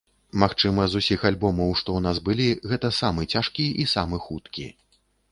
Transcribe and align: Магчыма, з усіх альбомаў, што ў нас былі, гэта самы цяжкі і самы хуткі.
Магчыма, 0.43 0.85
з 0.91 0.99
усіх 1.01 1.25
альбомаў, 1.29 1.73
што 1.81 1.89
ў 1.97 2.05
нас 2.05 2.17
былі, 2.29 2.47
гэта 2.71 2.91
самы 3.01 3.27
цяжкі 3.33 3.67
і 3.83 3.85
самы 3.93 4.17
хуткі. 4.29 4.65